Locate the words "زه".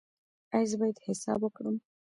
0.71-0.75